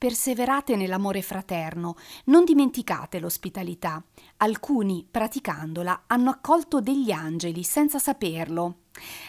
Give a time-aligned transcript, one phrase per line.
[0.00, 1.94] Perseverate nell'amore fraterno,
[2.24, 4.02] non dimenticate l'ospitalità.
[4.38, 8.76] Alcuni, praticandola, hanno accolto degli angeli senza saperlo.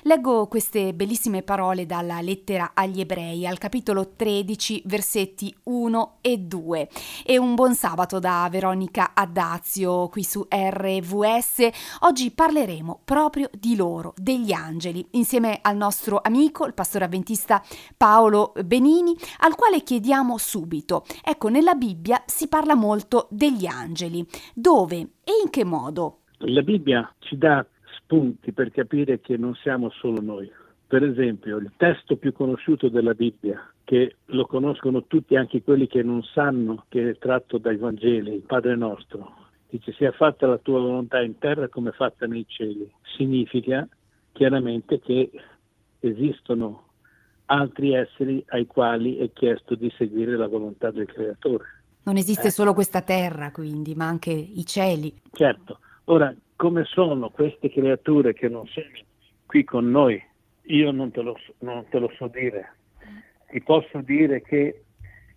[0.04, 6.90] Leggo queste bellissime parole dalla lettera agli ebrei al capitolo 13 versetti 1 e 2
[7.24, 11.70] e un buon sabato da Veronica Addazio qui su RVS.
[12.00, 17.64] Oggi parleremo proprio di loro, degli angeli, insieme al nostro amico, il pastore avventista
[17.96, 21.06] Paolo Benini, al quale chiediamo subito.
[21.24, 24.26] Ecco, nella Bibbia si parla molto degli angeli.
[24.54, 26.22] Dove e in che modo?
[26.40, 27.64] La Bibbia ci dà
[27.98, 30.52] spunti per capire che non siamo solo noi.
[30.88, 36.04] Per esempio, il testo più conosciuto della Bibbia, che lo conoscono tutti, anche quelli che
[36.04, 39.34] non sanno che è tratto dai Vangeli, il Padre nostro,
[39.70, 42.92] dice sia fatta la tua volontà in terra come fatta nei cieli.
[43.16, 43.88] Significa
[44.34, 45.32] chiaramente che
[46.00, 46.88] esistono
[47.46, 51.66] altri esseri ai quali è chiesto di seguire la volontà del Creatore.
[52.04, 52.52] Non esiste eh.
[52.52, 55.22] solo questa terra, quindi, ma anche i cieli.
[55.32, 55.80] Certo.
[56.06, 58.86] Ora, come sono queste creature che non sono
[59.48, 60.24] qui con noi,
[60.66, 62.76] io non te lo, non te lo so dire.
[63.50, 64.84] Ti posso dire che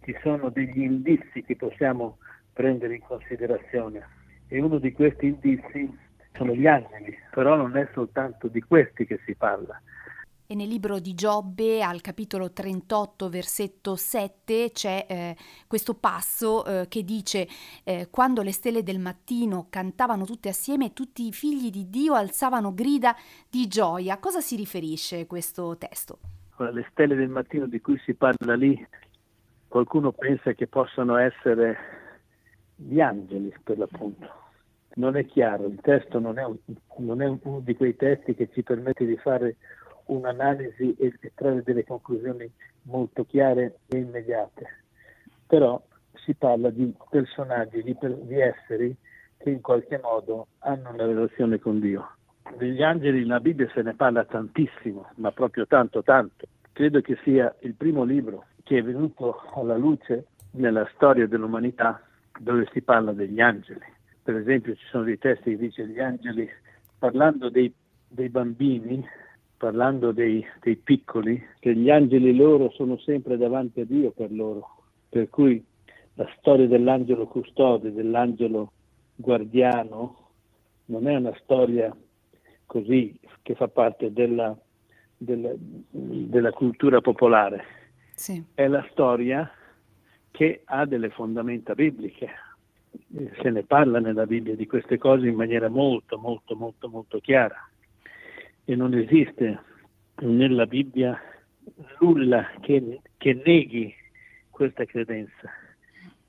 [0.03, 2.19] ci sono degli indizi che possiamo
[2.53, 4.07] prendere in considerazione
[4.49, 5.91] e uno di questi indizi
[6.35, 9.81] sono gli angeli, però non è soltanto di questi che si parla,
[10.47, 15.37] e nel libro di Giobbe, al capitolo 38, versetto 7, c'è eh,
[15.67, 17.49] questo passo eh, che dice:
[17.83, 22.75] eh, Quando le stelle del mattino cantavano tutte assieme, tutti i figli di Dio alzavano
[22.75, 23.15] grida
[23.49, 24.15] di gioia.
[24.15, 26.19] A cosa si riferisce questo testo?
[26.59, 28.87] Le stelle del mattino di cui si parla lì,
[29.67, 31.77] qualcuno pensa che possano essere
[32.77, 34.43] gli angeli, per l'appunto.
[34.97, 36.57] Non è chiaro, il testo non è, un,
[36.99, 39.57] non è uno di quei testi che ci permette di fare
[40.07, 42.51] un'analisi e trarre delle conclusioni
[42.83, 44.67] molto chiare e immediate.
[45.47, 45.83] Però
[46.25, 48.97] si parla di personaggi, di, di esseri
[49.39, 52.17] che in qualche modo hanno una relazione con Dio.
[52.57, 56.47] Degli angeli nella Bibbia se ne parla tantissimo, ma proprio tanto tanto.
[56.73, 62.01] Credo che sia il primo libro che è venuto alla luce nella storia dell'umanità
[62.39, 63.85] dove si parla degli angeli.
[64.23, 66.49] Per esempio ci sono dei testi che dice gli angeli,
[66.99, 67.73] parlando dei,
[68.09, 69.07] dei bambini,
[69.65, 74.83] parlando dei, dei piccoli, che gli angeli loro sono sempre davanti a Dio per loro,
[75.09, 75.65] per cui
[76.17, 78.73] la storia dell'angelo custode, dell'angelo
[79.17, 80.33] guardiano,
[80.87, 81.97] non è una storia
[82.67, 84.55] così che fa parte della,
[85.17, 87.65] della, della cultura popolare,
[88.17, 88.45] sì.
[88.53, 89.51] è la storia
[90.31, 92.29] che ha delle fondamenta bibliche.
[93.41, 97.69] Se ne parla nella Bibbia di queste cose in maniera molto, molto, molto, molto chiara
[98.65, 99.61] e non esiste
[100.21, 101.21] nella Bibbia
[102.01, 103.95] nulla che, che neghi
[104.51, 105.51] questa credenza.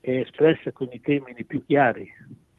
[0.00, 2.10] È espressa con i termini più chiari,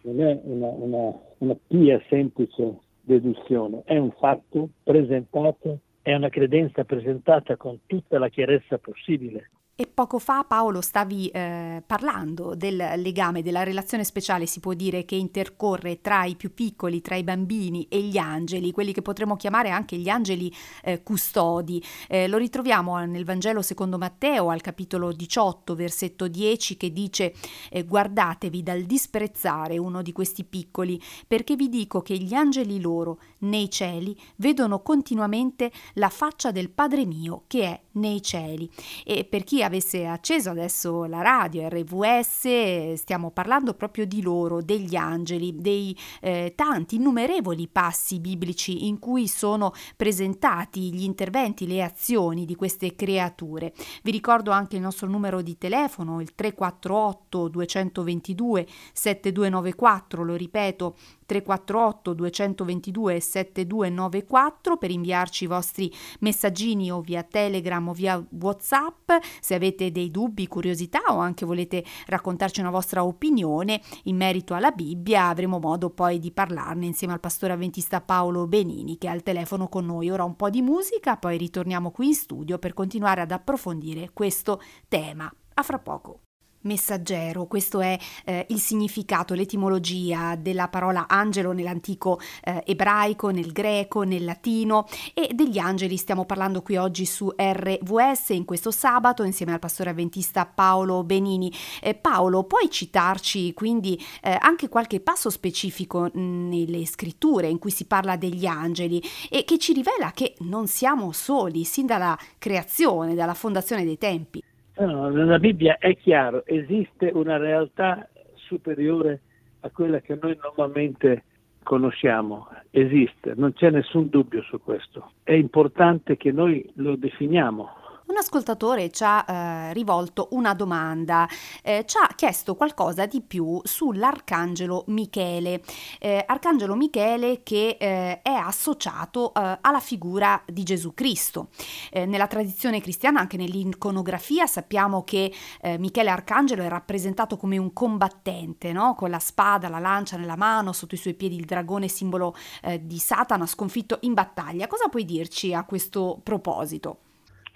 [0.02, 6.84] non è una, una, una pia semplice deduzione, è un fatto presentato, è una credenza
[6.84, 9.50] presentata con tutta la chiarezza possibile.
[9.80, 15.06] E poco fa Paolo stavi eh, parlando del legame, della relazione speciale, si può dire,
[15.06, 19.36] che intercorre tra i più piccoli, tra i bambini e gli angeli, quelli che potremmo
[19.36, 20.52] chiamare anche gli angeli
[20.82, 21.80] eh, custodi.
[22.08, 27.36] Eh, lo ritroviamo nel Vangelo secondo Matteo al capitolo 18, versetto 10, che dice
[27.70, 33.20] eh, guardatevi dal disprezzare uno di questi piccoli, perché vi dico che gli angeli loro
[33.42, 38.68] nei cieli vedono continuamente la faccia del Padre mio che è nei cieli.
[39.06, 44.96] E per chi avesse acceso adesso la radio RVS, stiamo parlando proprio di loro, degli
[44.96, 52.46] angeli, dei eh, tanti, innumerevoli passi biblici in cui sono presentati gli interventi, le azioni
[52.46, 53.74] di queste creature.
[54.02, 60.96] Vi ricordo anche il nostro numero di telefono, il 348 222 7294, lo ripeto,
[61.28, 69.12] 348 222 7294 per inviarci i vostri messaggini o via Telegram o via WhatsApp.
[69.42, 74.72] Se avete dei dubbi, curiosità o anche volete raccontarci una vostra opinione in merito alla
[74.72, 79.22] Bibbia, avremo modo poi di parlarne insieme al pastore avventista Paolo Benini che è al
[79.22, 80.10] telefono con noi.
[80.10, 84.62] Ora un po' di musica, poi ritorniamo qui in studio per continuare ad approfondire questo
[84.88, 85.32] tema.
[85.56, 86.27] A fra poco
[86.62, 94.04] messaggero, questo è eh, il significato, l'etimologia della parola angelo nell'antico eh, ebraico, nel greco,
[94.04, 99.54] nel latino e degli angeli stiamo parlando qui oggi su RVS in questo sabato insieme
[99.54, 101.52] al pastore avventista Paolo Benini.
[101.82, 107.86] Eh, Paolo, puoi citarci quindi eh, anche qualche passo specifico nelle scritture in cui si
[107.86, 113.34] parla degli angeli e che ci rivela che non siamo soli sin dalla creazione, dalla
[113.34, 114.44] fondazione dei tempi?
[114.80, 119.22] No, nella Bibbia è chiaro, esiste una realtà superiore
[119.62, 121.24] a quella che noi normalmente
[121.64, 125.12] conosciamo, esiste, non c'è nessun dubbio su questo.
[125.24, 127.70] È importante che noi lo definiamo
[128.08, 131.28] un ascoltatore ci ha eh, rivolto una domanda,
[131.62, 135.62] eh, ci ha chiesto qualcosa di più sull'Arcangelo Michele.
[136.00, 141.50] Eh, Arcangelo Michele che eh, è associato eh, alla figura di Gesù Cristo.
[141.92, 145.32] Eh, nella tradizione cristiana, anche nell'iconografia, sappiamo che
[145.78, 148.96] Michele Arcangelo è rappresentato come un combattente, no?
[148.96, 152.36] con la spada, la lancia nella mano, sotto i suoi piedi il dragone, simbolo
[152.82, 154.68] di Satana, sconfitto in battaglia.
[154.68, 157.07] Cosa puoi dirci a questo proposito?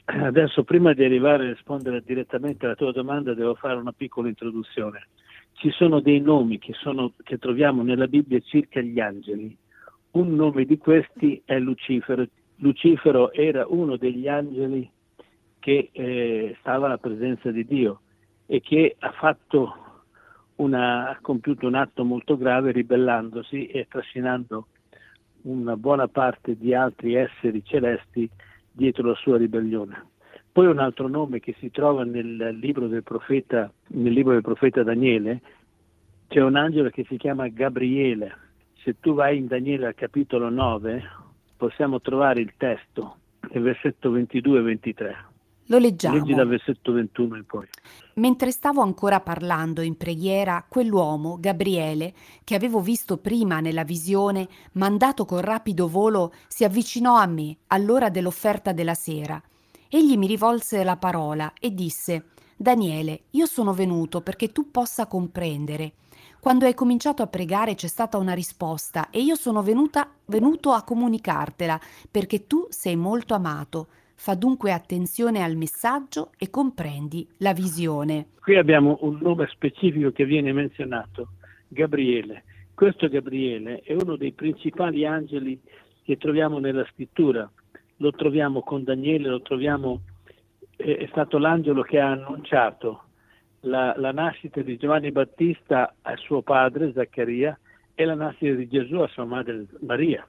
[0.06, 5.08] Adesso, prima di arrivare a rispondere direttamente alla tua domanda, devo fare una piccola introduzione.
[5.54, 9.56] Ci sono dei nomi che, sono, che troviamo nella Bibbia circa gli angeli.
[10.12, 12.26] Un nome di questi è Lucifero.
[12.58, 14.90] Lucifero era uno degli angeli
[15.60, 18.02] che eh, stava alla presenza di Dio
[18.48, 19.38] e che ha,
[20.56, 24.68] una, ha compiuto un atto molto grave ribellandosi e trascinando
[25.44, 28.30] una buona parte di altri esseri celesti
[28.72, 30.10] dietro la sua ribellione.
[30.52, 34.84] Poi un altro nome che si trova nel libro del profeta, nel libro del profeta
[34.84, 35.42] Daniele,
[36.28, 38.36] c'è un angelo che si chiama Gabriele.
[38.84, 41.04] Se tu vai in Daniele al capitolo 9,
[41.56, 43.18] possiamo trovare il testo,
[43.52, 45.26] nel versetto 22 e 23.
[45.72, 46.18] Lo leggiamo.
[46.18, 47.66] Leggi dal versetto 21 in poi.
[48.16, 52.14] Mentre stavo ancora parlando in preghiera, quell'uomo, Gabriele,
[52.44, 58.10] che avevo visto prima nella visione, mandato con rapido volo, si avvicinò a me all'ora
[58.10, 59.42] dell'offerta della sera.
[59.88, 65.94] Egli mi rivolse la parola e disse: Daniele, io sono venuto perché tu possa comprendere.
[66.42, 70.84] Quando hai cominciato a pregare c'è stata una risposta e io sono venuta, venuto a
[70.84, 71.80] comunicartela
[72.10, 73.88] perché tu sei molto amato.
[74.24, 78.28] Fa dunque attenzione al messaggio e comprendi la visione.
[78.40, 81.30] Qui abbiamo un nome specifico che viene menzionato,
[81.68, 82.44] Gabriele.
[82.76, 85.60] Questo Gabriele è uno dei principali angeli
[86.04, 87.52] che troviamo nella scrittura.
[87.98, 90.02] Lo troviamo con Daniele, lo troviamo,
[90.76, 93.06] è stato l'angelo che ha annunciato
[93.62, 97.60] la, la nascita di Giovanni Battista a suo padre Zaccaria
[97.96, 100.24] e la nascita di Gesù a sua madre Maria.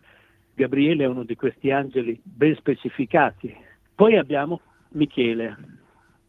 [0.54, 4.60] Gabriele è uno di questi angeli ben specificati poi abbiamo
[4.90, 5.56] Michele.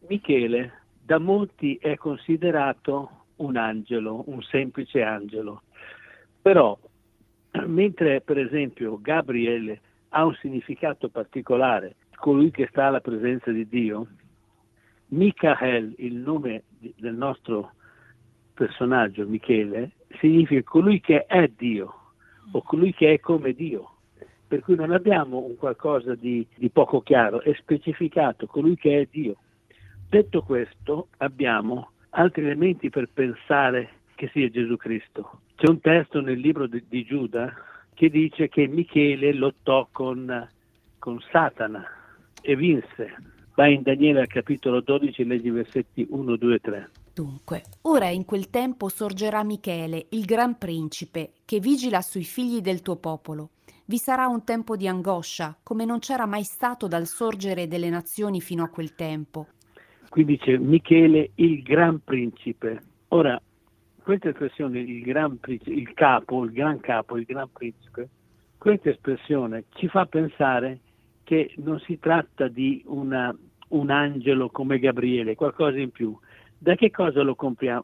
[0.07, 5.63] Michele da molti è considerato un angelo, un semplice angelo,
[6.41, 6.77] però
[7.65, 14.07] mentre per esempio Gabriele ha un significato particolare, colui che sta alla presenza di Dio,
[15.07, 17.73] Michael, il nome del nostro
[18.53, 21.93] personaggio, Michele, significa colui che è Dio
[22.51, 23.92] o colui che è come Dio
[24.53, 29.07] per cui non abbiamo un qualcosa di, di poco chiaro, è specificato colui che è
[29.09, 29.37] Dio.
[30.07, 35.39] Detto questo, abbiamo altri elementi per pensare che sia Gesù Cristo.
[35.55, 37.51] C'è un testo nel libro di, di Giuda
[37.95, 40.47] che dice che Michele lottò con,
[40.99, 41.83] con Satana
[42.39, 43.15] e vinse.
[43.55, 46.89] Vai in Daniele al capitolo 12, leggi versetti 1, 2 3.
[47.13, 52.81] Dunque, ora in quel tempo sorgerà Michele, il gran principe, che vigila sui figli del
[52.81, 53.49] tuo popolo
[53.85, 58.39] vi sarà un tempo di angoscia, come non c'era mai stato dal sorgere delle nazioni
[58.39, 59.47] fino a quel tempo.
[60.09, 62.81] Qui dice Michele, il gran principe.
[63.09, 63.39] Ora,
[64.01, 68.09] questa espressione, il, gran principe, il capo, il gran capo, il gran principe,
[68.57, 70.79] questa espressione ci fa pensare
[71.23, 73.35] che non si tratta di una,
[73.69, 76.17] un angelo come Gabriele, qualcosa in più.
[76.63, 77.35] Da che cosa lo,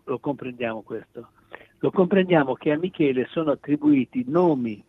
[0.05, 1.31] lo comprendiamo questo?
[1.79, 4.81] Lo comprendiamo che a Michele sono attribuiti nomi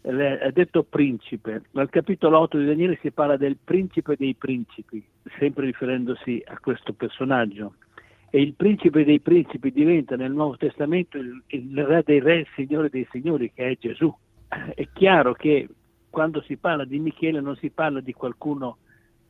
[0.00, 1.62] è detto principe.
[1.70, 5.00] Nel capitolo 8 di Daniele si parla del principe dei principi,
[5.38, 7.74] sempre riferendosi a questo personaggio.
[8.30, 12.48] E il principe dei principi diventa nel Nuovo Testamento il, il re dei re, il
[12.56, 14.12] signore dei signori, che è Gesù.
[14.48, 15.68] È chiaro che
[16.10, 18.78] quando si parla di Michele non si parla di qualcuno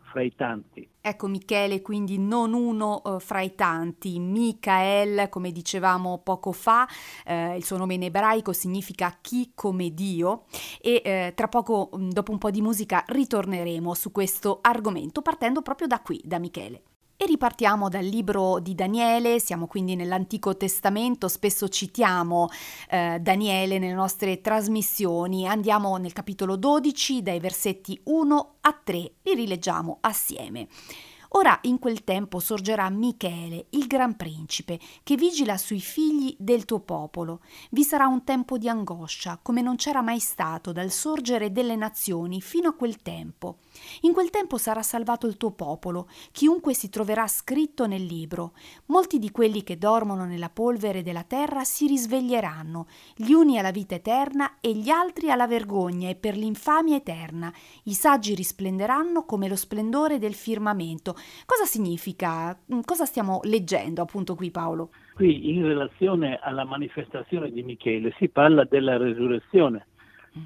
[0.08, 0.88] fra i tanti.
[1.00, 6.86] Ecco Michele, quindi non uno uh, fra i tanti, Michael, come dicevamo poco fa,
[7.24, 10.44] eh, il suo nome in ebraico significa chi come Dio
[10.80, 15.62] e eh, tra poco, mm, dopo un po' di musica, ritorneremo su questo argomento partendo
[15.62, 16.82] proprio da qui, da Michele.
[17.20, 22.48] E ripartiamo dal libro di Daniele, siamo quindi nell'Antico Testamento, spesso citiamo
[22.88, 29.34] eh, Daniele nelle nostre trasmissioni, andiamo nel capitolo 12 dai versetti 1 a 3, li
[29.34, 30.68] rileggiamo assieme.
[31.32, 36.80] Ora in quel tempo sorgerà Michele, il gran principe, che vigila sui figli del tuo
[36.80, 37.40] popolo.
[37.70, 42.40] Vi sarà un tempo di angoscia, come non c'era mai stato dal sorgere delle nazioni
[42.40, 43.58] fino a quel tempo.
[44.02, 48.54] In quel tempo sarà salvato il tuo popolo, chiunque si troverà scritto nel libro.
[48.86, 53.94] Molti di quelli che dormono nella polvere della terra si risveglieranno, gli uni alla vita
[53.94, 57.52] eterna e gli altri alla vergogna e per l'infamia eterna.
[57.84, 62.58] I saggi risplenderanno come lo splendore del firmamento Cosa significa?
[62.72, 64.90] Mm, cosa stiamo leggendo appunto qui Paolo?
[65.14, 69.86] Qui in relazione alla manifestazione di Michele si parla della resurrezione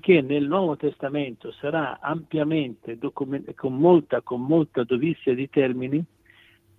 [0.01, 6.03] che nel Nuovo Testamento sarà ampiamente document- con molta, con molta dovizia di termini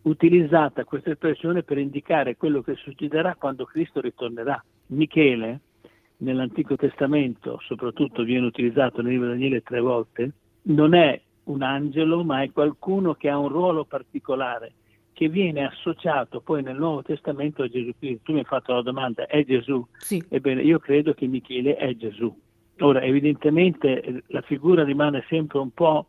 [0.03, 4.63] utilizzata questa espressione per indicare quello che succederà quando Cristo ritornerà.
[4.87, 5.61] Michele
[6.17, 10.31] nell'Antico Testamento soprattutto viene utilizzato nel libro di Daniele tre volte,
[10.63, 14.73] non è un angelo, ma è qualcuno che ha un ruolo particolare,
[15.13, 18.23] che viene associato poi nel Nuovo Testamento a Gesù Cristo.
[18.23, 19.85] Tu mi hai fatto la domanda, è Gesù?
[19.97, 20.23] Sì.
[20.27, 22.35] Ebbene, io credo che Michele è Gesù.
[22.79, 26.07] Ora, evidentemente la figura rimane sempre un po'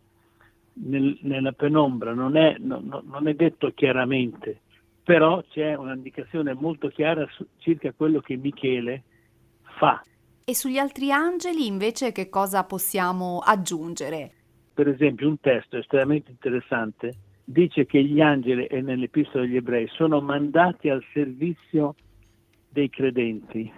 [0.74, 4.60] nel, nella penombra, non è, no, non è, detto chiaramente,
[5.02, 9.02] però c'è un'indicazione molto chiara su, circa quello che Michele
[9.78, 10.02] fa.
[10.44, 14.32] E sugli altri angeli invece che cosa possiamo aggiungere?
[14.74, 17.14] Per esempio un testo estremamente interessante
[17.44, 21.94] dice che gli angeli, e nell'Epistola degli Ebrei, sono mandati al servizio
[22.68, 23.70] dei credenti.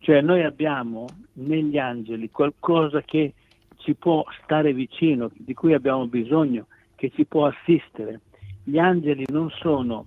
[0.00, 3.34] Cioè noi abbiamo negli angeli qualcosa che
[3.76, 8.20] ci può stare vicino, di cui abbiamo bisogno, che ci può assistere.
[8.64, 10.06] Gli angeli non sono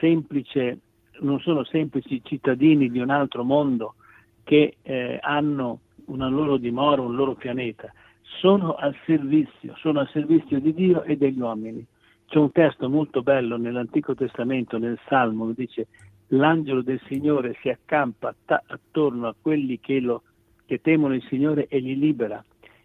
[0.00, 0.78] semplice,
[1.20, 3.94] non sono semplici cittadini di un altro mondo
[4.42, 7.92] che eh, hanno una loro dimora, un loro pianeta
[8.40, 11.84] sono al servizio, sono al servizio di Dio e degli uomini.
[12.26, 15.86] C'è un testo molto bello nell'Antico Testamento, nel Salmo, che dice
[16.28, 20.22] l'angelo del Signore si accampa t- attorno a quelli che, lo,
[20.66, 22.42] che, temono il Signore e li libera.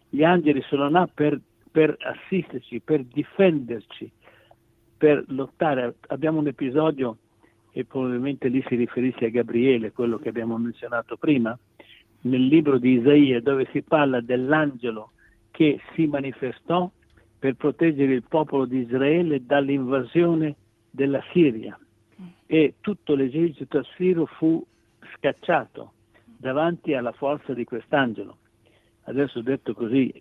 [0.08, 1.40] Gli angeli sono là per,
[1.70, 4.10] per assisterci, per difenderci,
[4.96, 5.96] per lottare.
[6.08, 7.16] Abbiamo un episodio,
[7.72, 11.56] e probabilmente lì si riferisce a Gabriele, quello che abbiamo menzionato prima,
[12.22, 15.12] nel libro di Isaia, dove si parla dell'angelo
[15.50, 16.90] che si manifestò
[17.38, 20.56] per proteggere il popolo di Israele dall'invasione
[20.90, 21.78] della Siria
[22.46, 24.64] e tutto l'esercito assiro fu
[25.14, 25.92] scacciato
[26.24, 28.36] davanti alla forza di quest'angelo.
[29.04, 30.12] Adesso detto così,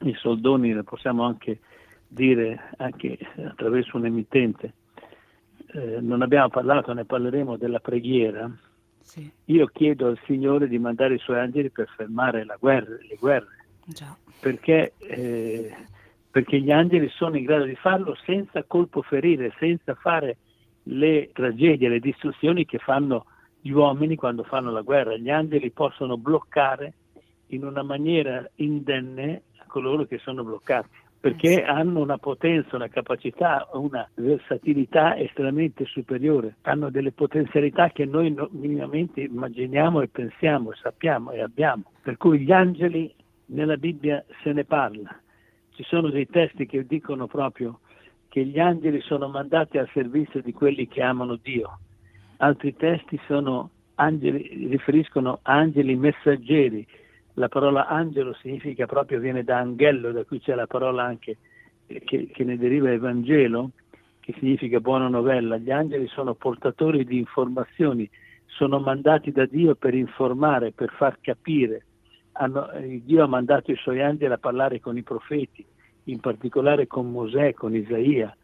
[0.00, 1.60] i soldoni ne possiamo anche
[2.08, 4.74] dire anche attraverso un emittente.
[5.74, 8.50] Eh, non abbiamo parlato, ne parleremo della preghiera.
[9.00, 9.30] Sì.
[9.46, 13.61] Io chiedo al Signore di mandare i suoi angeli per fermare guerra, le guerre
[14.40, 15.74] perché, eh,
[16.30, 20.36] perché gli angeli sono in grado di farlo senza colpo ferire, senza fare
[20.84, 23.26] le tragedie, le distruzioni che fanno
[23.60, 25.16] gli uomini quando fanno la guerra.
[25.16, 26.94] Gli angeli possono bloccare
[27.48, 33.66] in una maniera indenne coloro che sono bloccati, perché eh hanno una potenza, una capacità,
[33.72, 41.40] una versatilità estremamente superiore, hanno delle potenzialità che noi minimamente immaginiamo e pensiamo, sappiamo e
[41.40, 41.84] abbiamo.
[42.02, 43.14] Per cui gli angeli
[43.46, 45.14] nella Bibbia se ne parla.
[45.70, 47.80] Ci sono dei testi che dicono proprio
[48.28, 51.78] che gli angeli sono mandati al servizio di quelli che amano Dio.
[52.38, 53.20] Altri testi
[53.96, 56.86] angeli, riferiscono angeli messaggeri.
[57.34, 61.36] La parola angelo significa proprio, viene da angelo, da cui c'è la parola anche
[61.86, 63.70] che, che ne deriva Evangelo,
[64.20, 65.56] che significa buona novella.
[65.56, 68.08] Gli angeli sono portatori di informazioni,
[68.46, 71.84] sono mandati da Dio per informare, per far capire,
[72.32, 75.64] hanno, eh, Dio ha mandato i suoi angeli a parlare con i profeti,
[76.04, 78.34] in particolare con Mosè, con Isaia,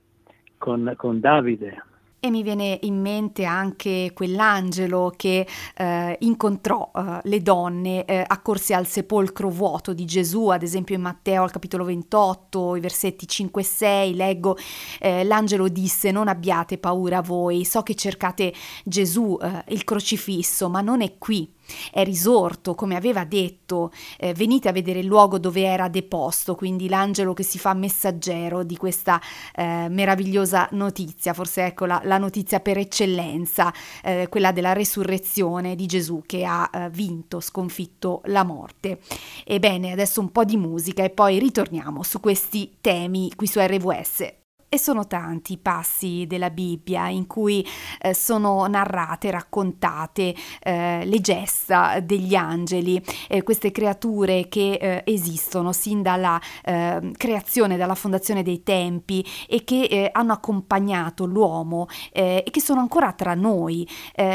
[0.59, 1.83] con, con Davide.
[2.21, 8.75] E mi viene in mente anche quell'angelo che eh, incontrò eh, le donne eh, accorse
[8.75, 13.61] al sepolcro vuoto di Gesù, ad esempio in Matteo al capitolo 28, i versetti 5
[13.61, 14.57] e 6, leggo,
[14.99, 18.53] eh, l'angelo disse non abbiate paura voi, so che cercate
[18.85, 21.49] Gesù, eh, il crocifisso, ma non è qui
[21.91, 26.89] è risorto, come aveva detto, eh, venite a vedere il luogo dove era deposto, quindi
[26.89, 29.21] l'angelo che si fa messaggero di questa
[29.55, 33.73] eh, meravigliosa notizia, forse ecco la, la notizia per eccellenza,
[34.03, 39.01] eh, quella della resurrezione di Gesù che ha eh, vinto, sconfitto la morte.
[39.45, 44.48] Ebbene, adesso un po' di musica e poi ritorniamo su questi temi qui su RVS.
[44.71, 47.67] E sono tanti i passi della Bibbia in cui
[48.03, 55.73] eh, sono narrate, raccontate eh, le gesta degli angeli, eh, queste creature che eh, esistono
[55.73, 62.45] sin dalla ehm, creazione, dalla fondazione dei tempi e che eh, hanno accompagnato l'uomo eh,
[62.47, 63.89] e che sono ancora tra noi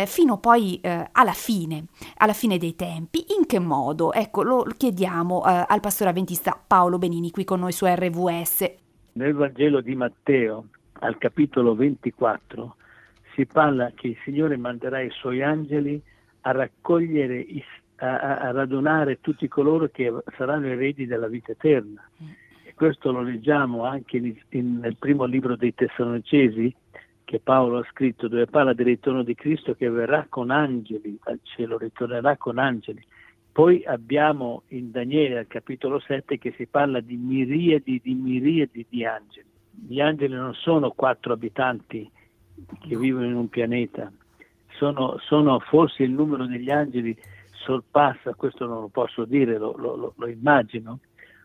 [0.05, 0.79] fino poi
[1.11, 1.85] alla fine,
[2.17, 3.25] alla fine dei tempi.
[3.37, 4.13] In che modo?
[4.13, 8.82] Ecco, lo chiediamo al pastore avventista Paolo Benini qui con noi su RVS.
[9.13, 12.75] Nel Vangelo di Matteo, al capitolo 24,
[13.35, 16.01] si parla che il Signore manderà i suoi angeli
[16.41, 17.45] a raccogliere,
[17.97, 22.07] a, a radunare tutti coloro che saranno eredi della vita eterna.
[22.63, 26.73] E questo lo leggiamo anche in, in, nel primo libro dei Tessalonicesi,
[27.23, 31.39] che Paolo ha scritto, dove parla del ritorno di Cristo che verrà con angeli al
[31.43, 33.03] cielo, ritornerà con angeli.
[33.53, 39.05] Poi abbiamo in Daniele al capitolo 7 che si parla di miriadi di miriadi di
[39.05, 39.47] angeli.
[39.69, 42.09] Gli angeli non sono quattro abitanti
[42.79, 44.11] che vivono in un pianeta,
[44.69, 47.15] sono, sono forse il numero degli angeli
[47.51, 50.99] sorpassa, questo non lo posso dire, lo, lo, lo immagino,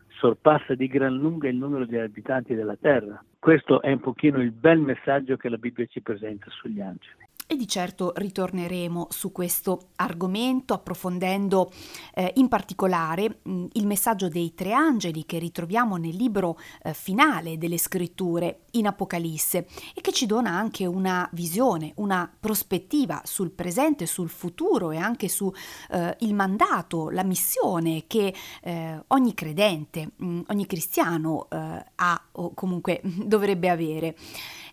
[0.07, 3.23] sorpassa di gran lunga il numero di abitanti della Terra.
[3.37, 7.27] Questo è un pochino il bel messaggio che la Bibbia ci presenta sugli angeli.
[7.51, 11.71] E di certo ritorneremo su questo argomento approfondendo
[12.13, 17.57] eh, in particolare mh, il messaggio dei tre angeli che ritroviamo nel libro eh, finale
[17.57, 19.65] delle scritture in Apocalisse
[19.95, 25.27] e che ci dona anche una visione, una prospettiva sul presente, sul futuro e anche
[25.27, 25.51] su
[25.89, 33.01] eh, mandato, la missione che eh, ogni credente, mh, ogni cristiano eh, ha o comunque
[33.25, 34.15] dovrebbe avere.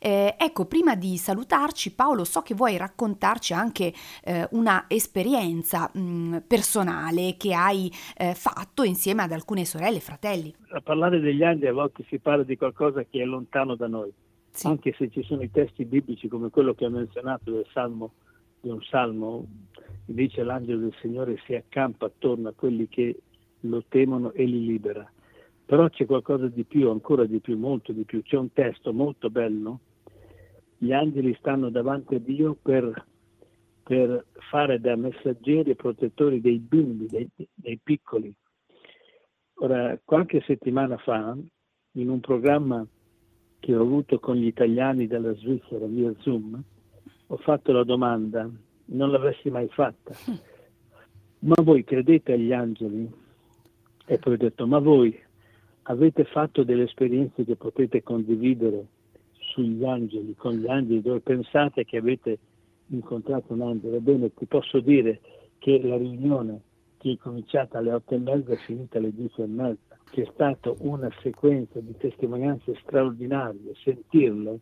[0.06, 6.00] Eh, ecco, prima di salutarci, Paolo, so che vuoi raccontarci anche eh, una esperienza mh,
[6.00, 10.54] mm, personale che hai eh, fatto insieme ad alcune sorelle e fratelli.
[10.68, 14.12] A parlare degli angeli a volte si parla di qualcosa che è lontano da noi,
[14.52, 14.68] sì.
[14.68, 18.12] anche se ci sono i testi biblici come quello che ho menzionato del Salmo,
[18.60, 19.44] di un Salmo,
[20.04, 23.22] dice l'angelo del Signore si accampa attorno a quelli che
[23.58, 25.04] lo temono e li libera.
[25.64, 28.22] Però c'è qualcosa di più, ancora di più, molto di più.
[28.22, 29.80] C'è un testo molto bello.
[30.78, 33.04] Gli angeli stanno davanti a Dio per,
[33.82, 38.32] per fare da messaggeri e protettori dei bimbi, dei, dei piccoli.
[39.60, 41.36] Ora, qualche settimana fa,
[41.92, 42.86] in un programma
[43.58, 46.62] che ho avuto con gli italiani della Svizzera via Zoom,
[47.28, 48.48] ho fatto la domanda,
[48.86, 50.14] non l'avessi mai fatta,
[51.40, 53.10] ma voi credete agli angeli?
[54.04, 55.18] E poi ho detto, ma voi
[55.84, 58.86] avete fatto delle esperienze che potete condividere
[59.56, 62.38] sugli angeli, con gli angeli, dove pensate che avete
[62.88, 63.96] incontrato un angelo.
[63.96, 65.20] Ebbene, ti posso dire
[65.58, 66.60] che la riunione
[66.98, 69.98] che è cominciata alle otto e mezza è finita alle dieci e mezza.
[70.10, 74.58] C'è stata una sequenza di testimonianze straordinarie, sentirle,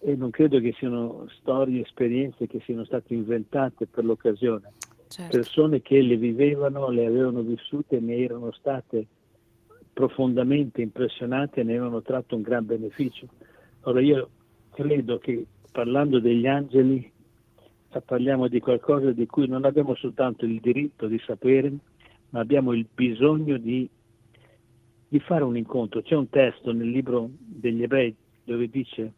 [0.00, 4.72] e non credo che siano storie, esperienze che siano state inventate per l'occasione.
[5.06, 5.36] Certo.
[5.36, 9.06] Persone che le vivevano, le avevano vissute ne erano state
[9.92, 13.28] profondamente impressionati e ne avevano tratto un gran beneficio.
[13.82, 14.30] Ora io
[14.70, 17.10] credo che parlando degli angeli
[18.04, 21.72] parliamo di qualcosa di cui non abbiamo soltanto il diritto di sapere,
[22.30, 23.88] ma abbiamo il bisogno di,
[25.08, 26.00] di fare un incontro.
[26.00, 28.14] C'è un testo nel libro degli ebrei
[28.44, 29.12] dove dice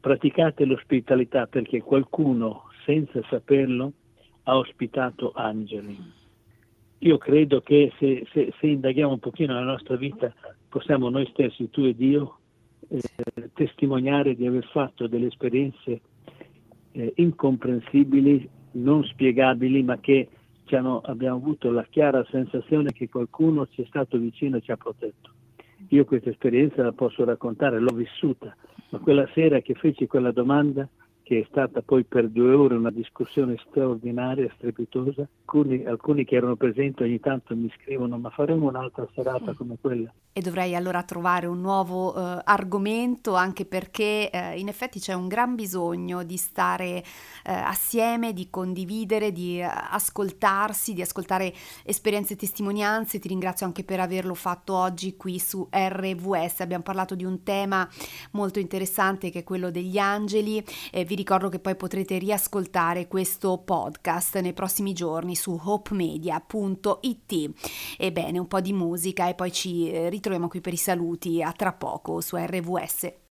[0.00, 3.92] praticate l'ospitalità perché qualcuno senza saperlo
[4.44, 6.18] ha ospitato angeli
[7.00, 10.32] io credo che se, se, se, indaghiamo un pochino la nostra vita
[10.68, 12.39] possiamo noi stessi, tu ed io,
[12.90, 16.00] eh, testimoniare di aver fatto delle esperienze
[16.92, 20.28] eh, incomprensibili, non spiegabili, ma che
[20.72, 24.76] hanno, abbiamo avuto la chiara sensazione che qualcuno ci è stato vicino e ci ha
[24.76, 25.30] protetto.
[25.88, 28.54] Io questa esperienza la posso raccontare, l'ho vissuta,
[28.90, 30.88] ma quella sera che feci quella domanda
[31.30, 35.28] che è stata poi per due ore una discussione straordinaria, strepitosa.
[35.42, 40.12] Alcuni, alcuni che erano presenti ogni tanto mi scrivono ma faremo un'altra serata come quella.
[40.32, 45.28] E dovrei allora trovare un nuovo uh, argomento anche perché uh, in effetti c'è un
[45.28, 47.02] gran bisogno di stare uh,
[47.44, 51.52] assieme, di condividere, di ascoltarsi, di ascoltare
[51.84, 53.20] esperienze e testimonianze.
[53.20, 56.60] Ti ringrazio anche per averlo fatto oggi qui su RVS.
[56.60, 57.88] Abbiamo parlato di un tema
[58.32, 60.64] molto interessante che è quello degli angeli.
[60.90, 67.50] Eh, vi ricordo che poi potrete riascoltare questo podcast nei prossimi giorni su hopemedia.it.
[67.98, 71.52] Ebbene, un po' di musica e poi ci eh, ritroviamo qui per i saluti a
[71.52, 73.29] tra poco su RVS.